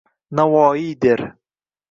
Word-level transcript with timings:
Navoiy 0.35 0.95
der: 1.01 1.21